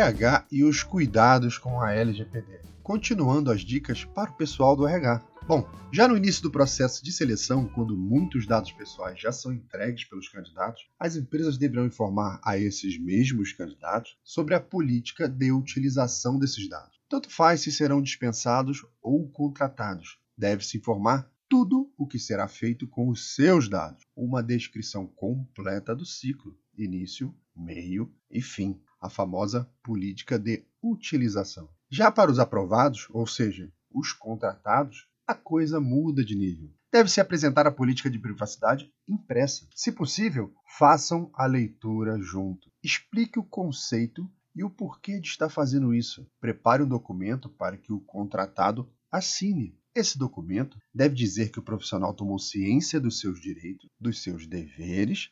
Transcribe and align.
RH 0.00 0.46
e 0.50 0.64
os 0.64 0.82
cuidados 0.82 1.58
com 1.58 1.78
a 1.78 1.92
LGPD. 1.92 2.60
Continuando 2.82 3.50
as 3.50 3.60
dicas 3.60 4.02
para 4.04 4.30
o 4.30 4.34
pessoal 4.34 4.74
do 4.74 4.86
RH. 4.86 5.22
Bom, 5.46 5.68
já 5.92 6.08
no 6.08 6.16
início 6.16 6.42
do 6.42 6.50
processo 6.50 7.04
de 7.04 7.12
seleção, 7.12 7.68
quando 7.68 7.96
muitos 7.96 8.46
dados 8.46 8.72
pessoais 8.72 9.20
já 9.20 9.30
são 9.30 9.52
entregues 9.52 10.04
pelos 10.04 10.28
candidatos, 10.28 10.88
as 10.98 11.16
empresas 11.16 11.58
deverão 11.58 11.84
informar 11.84 12.40
a 12.42 12.56
esses 12.56 12.98
mesmos 12.98 13.52
candidatos 13.52 14.16
sobre 14.24 14.54
a 14.54 14.60
política 14.60 15.28
de 15.28 15.52
utilização 15.52 16.38
desses 16.38 16.66
dados. 16.68 16.98
Tanto 17.08 17.28
faz 17.28 17.60
se 17.60 17.70
serão 17.70 18.00
dispensados 18.00 18.84
ou 19.02 19.28
contratados. 19.28 20.18
Deve-se 20.36 20.78
informar 20.78 21.30
tudo 21.46 21.92
o 21.98 22.06
que 22.06 22.18
será 22.18 22.48
feito 22.48 22.86
com 22.86 23.10
os 23.10 23.34
seus 23.34 23.68
dados, 23.68 24.02
uma 24.16 24.42
descrição 24.42 25.06
completa 25.06 25.94
do 25.94 26.06
ciclo, 26.06 26.56
início, 26.78 27.34
meio 27.54 28.10
e 28.30 28.40
fim, 28.40 28.80
a 29.00 29.08
famosa 29.08 29.70
política 29.82 30.38
de 30.38 30.64
utilização. 30.82 31.68
Já 31.90 32.10
para 32.10 32.30
os 32.30 32.38
aprovados, 32.38 33.08
ou 33.10 33.26
seja, 33.26 33.72
os 33.92 34.12
contratados, 34.12 35.08
a 35.26 35.34
coisa 35.34 35.80
muda 35.80 36.24
de 36.24 36.34
nível. 36.36 36.70
Deve-se 36.92 37.20
apresentar 37.20 37.66
a 37.66 37.72
política 37.72 38.10
de 38.10 38.18
privacidade 38.18 38.92
impressa. 39.08 39.68
Se 39.74 39.92
possível, 39.92 40.52
façam 40.78 41.30
a 41.34 41.46
leitura 41.46 42.18
junto. 42.20 42.68
Explique 42.82 43.38
o 43.38 43.44
conceito 43.44 44.28
e 44.54 44.64
o 44.64 44.70
porquê 44.70 45.20
de 45.20 45.28
estar 45.28 45.48
fazendo 45.48 45.94
isso. 45.94 46.26
Prepare 46.40 46.82
um 46.82 46.88
documento 46.88 47.48
para 47.48 47.76
que 47.76 47.92
o 47.92 48.00
contratado 48.00 48.90
assine. 49.10 49.78
Esse 49.94 50.18
documento 50.18 50.78
deve 50.94 51.14
dizer 51.14 51.50
que 51.50 51.58
o 51.58 51.62
profissional 51.62 52.14
tomou 52.14 52.38
ciência 52.38 53.00
dos 53.00 53.20
seus 53.20 53.40
direitos, 53.40 53.88
dos 53.98 54.22
seus 54.22 54.46
deveres 54.46 55.30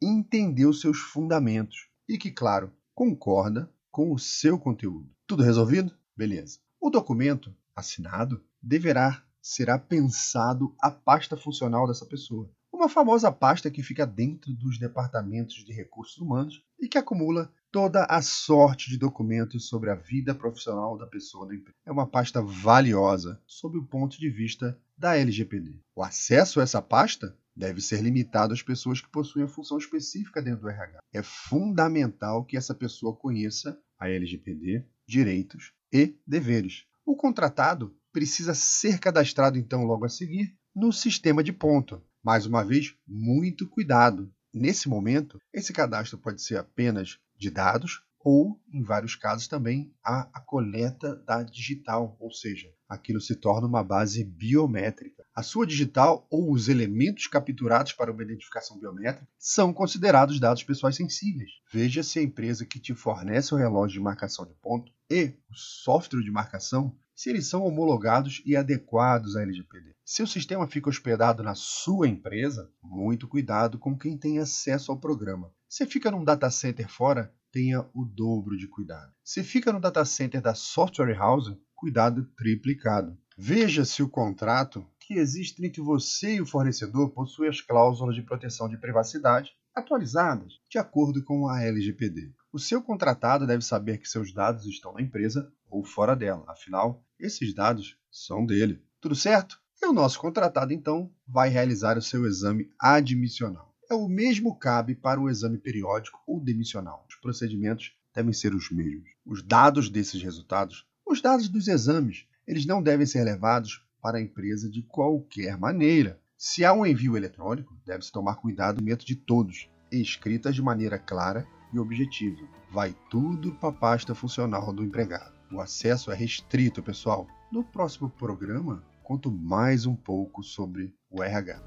e 0.00 0.06
entendeu 0.06 0.72
seus 0.72 0.98
fundamentos 0.98 1.88
e 2.08 2.18
que, 2.18 2.30
claro, 2.30 2.72
concorda 2.94 3.70
com 3.90 4.12
o 4.12 4.18
seu 4.18 4.58
conteúdo. 4.58 5.10
Tudo 5.26 5.42
resolvido? 5.42 5.92
Beleza. 6.16 6.58
O 6.80 6.90
documento 6.90 7.54
assinado 7.74 8.42
deverá 8.62 9.22
será 9.40 9.78
pensado 9.78 10.74
a 10.80 10.90
pasta 10.90 11.36
funcional 11.36 11.86
dessa 11.86 12.06
pessoa. 12.06 12.50
Uma 12.72 12.88
famosa 12.88 13.30
pasta 13.30 13.70
que 13.70 13.82
fica 13.82 14.06
dentro 14.06 14.52
dos 14.54 14.78
departamentos 14.78 15.64
de 15.64 15.72
recursos 15.72 16.16
humanos 16.16 16.64
e 16.80 16.88
que 16.88 16.96
acumula 16.96 17.52
toda 17.70 18.04
a 18.04 18.22
sorte 18.22 18.88
de 18.88 18.96
documentos 18.96 19.68
sobre 19.68 19.90
a 19.90 19.94
vida 19.94 20.34
profissional 20.34 20.96
da 20.96 21.06
pessoa. 21.06 21.48
É 21.84 21.92
uma 21.92 22.06
pasta 22.06 22.40
valiosa 22.40 23.40
sob 23.46 23.76
o 23.76 23.84
ponto 23.84 24.18
de 24.18 24.30
vista 24.30 24.78
da 24.96 25.16
LGPD. 25.16 25.78
O 25.94 26.02
acesso 26.02 26.58
a 26.58 26.62
essa 26.62 26.80
pasta 26.80 27.36
deve 27.56 27.80
ser 27.80 28.00
limitado 28.00 28.52
às 28.52 28.62
pessoas 28.62 29.00
que 29.00 29.10
possuem 29.10 29.44
a 29.44 29.48
função 29.48 29.78
específica 29.78 30.42
dentro 30.42 30.62
do 30.62 30.68
RH. 30.68 31.00
É 31.12 31.22
fundamental 31.22 32.44
que 32.44 32.56
essa 32.56 32.74
pessoa 32.74 33.16
conheça 33.16 33.78
a 33.98 34.08
LGPD, 34.08 34.84
direitos 35.06 35.72
e 35.92 36.16
deveres. 36.26 36.84
O 37.06 37.16
contratado 37.16 37.96
precisa 38.12 38.54
ser 38.54 38.98
cadastrado 38.98 39.58
então 39.58 39.84
logo 39.84 40.04
a 40.04 40.08
seguir 40.08 40.56
no 40.74 40.92
sistema 40.92 41.42
de 41.42 41.52
ponto. 41.52 42.02
Mais 42.22 42.46
uma 42.46 42.64
vez, 42.64 42.96
muito 43.06 43.68
cuidado. 43.68 44.32
Nesse 44.52 44.88
momento, 44.88 45.38
esse 45.52 45.72
cadastro 45.72 46.18
pode 46.18 46.42
ser 46.42 46.56
apenas 46.56 47.18
de 47.36 47.50
dados 47.50 48.02
ou, 48.24 48.58
em 48.72 48.82
vários 48.82 49.14
casos, 49.14 49.46
também 49.46 49.92
a, 50.02 50.22
a 50.32 50.40
coleta 50.40 51.14
da 51.26 51.42
digital, 51.42 52.16
ou 52.18 52.32
seja, 52.32 52.72
aquilo 52.88 53.20
se 53.20 53.36
torna 53.36 53.68
uma 53.68 53.84
base 53.84 54.24
biométrica. 54.24 55.13
A 55.34 55.42
sua 55.42 55.66
digital 55.66 56.28
ou 56.30 56.52
os 56.52 56.68
elementos 56.68 57.26
capturados 57.26 57.92
para 57.92 58.12
uma 58.12 58.22
identificação 58.22 58.78
biométrica 58.78 59.26
são 59.36 59.72
considerados 59.72 60.38
dados 60.38 60.62
pessoais 60.62 60.94
sensíveis. 60.94 61.50
Veja 61.72 62.04
se 62.04 62.20
a 62.20 62.22
empresa 62.22 62.64
que 62.64 62.78
te 62.78 62.94
fornece 62.94 63.52
o 63.52 63.58
relógio 63.58 63.98
de 63.98 64.04
marcação 64.04 64.46
de 64.46 64.54
ponto 64.62 64.92
e 65.10 65.34
o 65.50 65.54
software 65.54 66.22
de 66.22 66.30
marcação 66.30 66.96
se 67.16 67.30
eles 67.30 67.48
são 67.48 67.64
homologados 67.64 68.42
e 68.46 68.54
adequados 68.54 69.34
à 69.34 69.42
LGPD. 69.42 69.90
Se 70.04 70.22
o 70.22 70.26
sistema 70.26 70.68
fica 70.68 70.88
hospedado 70.88 71.42
na 71.42 71.56
sua 71.56 72.06
empresa, 72.06 72.70
muito 72.80 73.26
cuidado 73.26 73.76
com 73.76 73.98
quem 73.98 74.16
tem 74.16 74.38
acesso 74.38 74.92
ao 74.92 75.00
programa. 75.00 75.52
Se 75.68 75.84
fica 75.84 76.12
num 76.12 76.22
data 76.22 76.48
center 76.48 76.88
fora, 76.88 77.34
tenha 77.50 77.84
o 77.92 78.04
dobro 78.04 78.56
de 78.56 78.68
cuidado. 78.68 79.12
Se 79.24 79.42
fica 79.42 79.72
no 79.72 79.80
data 79.80 80.04
center 80.04 80.40
da 80.40 80.54
software 80.54 81.14
house, 81.14 81.56
cuidado 81.74 82.24
triplicado. 82.36 83.18
Veja 83.36 83.84
se 83.84 84.02
o 84.02 84.08
contrato 84.08 84.86
que 85.06 85.14
existe 85.14 85.64
entre 85.64 85.80
você 85.80 86.36
e 86.36 86.40
o 86.40 86.46
fornecedor 86.46 87.10
possui 87.10 87.48
as 87.48 87.60
cláusulas 87.60 88.14
de 88.14 88.22
proteção 88.22 88.68
de 88.68 88.76
privacidade 88.76 89.52
atualizadas 89.74 90.60
de 90.70 90.78
acordo 90.78 91.22
com 91.22 91.48
a 91.48 91.62
LGPD. 91.62 92.32
O 92.52 92.58
seu 92.58 92.82
contratado 92.82 93.46
deve 93.46 93.64
saber 93.64 93.98
que 93.98 94.08
seus 94.08 94.32
dados 94.32 94.66
estão 94.66 94.92
na 94.92 95.02
empresa 95.02 95.52
ou 95.68 95.84
fora 95.84 96.14
dela, 96.14 96.44
afinal, 96.48 97.04
esses 97.18 97.54
dados 97.54 97.96
são 98.10 98.46
dele. 98.46 98.82
Tudo 99.00 99.14
certo? 99.14 99.60
E 99.82 99.86
o 99.86 99.92
nosso 99.92 100.18
contratado, 100.20 100.72
então, 100.72 101.10
vai 101.26 101.48
realizar 101.48 101.98
o 101.98 102.02
seu 102.02 102.24
exame 102.26 102.70
admissional 102.78 103.74
é 103.90 103.94
o 103.94 104.08
mesmo 104.08 104.56
cabe 104.56 104.94
para 104.94 105.20
o 105.20 105.28
exame 105.28 105.58
periódico 105.58 106.22
ou 106.26 106.40
demissional. 106.40 107.06
Os 107.08 107.16
procedimentos 107.16 107.92
devem 108.14 108.32
ser 108.32 108.54
os 108.54 108.70
mesmos. 108.70 109.10
Os 109.24 109.42
dados 109.42 109.88
desses 109.88 110.22
resultados, 110.22 110.86
os 111.06 111.20
dados 111.20 111.48
dos 111.48 111.68
exames, 111.68 112.26
eles 112.46 112.66
não 112.66 112.82
devem 112.82 113.06
ser 113.06 113.24
levados 113.24 113.84
para 114.04 114.18
a 114.18 114.20
empresa 114.20 114.68
de 114.68 114.82
qualquer 114.82 115.56
maneira. 115.56 116.20
Se 116.36 116.62
há 116.62 116.74
um 116.74 116.84
envio 116.84 117.16
eletrônico, 117.16 117.74
deve-se 117.86 118.12
tomar 118.12 118.34
cuidado 118.34 118.76
no 118.76 118.84
método 118.84 119.06
de 119.06 119.16
todos, 119.16 119.70
escritas 119.90 120.54
de 120.54 120.60
maneira 120.60 120.98
clara 120.98 121.46
e 121.72 121.78
objetiva. 121.78 122.46
Vai 122.70 122.94
tudo 123.08 123.54
para 123.54 123.70
a 123.70 123.72
pasta 123.72 124.14
funcional 124.14 124.74
do 124.74 124.84
empregado. 124.84 125.32
O 125.50 125.58
acesso 125.58 126.12
é 126.12 126.14
restrito, 126.14 126.82
pessoal. 126.82 127.26
No 127.50 127.64
próximo 127.64 128.10
programa, 128.10 128.84
conto 129.02 129.32
mais 129.32 129.86
um 129.86 129.96
pouco 129.96 130.42
sobre 130.42 130.94
o 131.10 131.22
RH. 131.22 131.62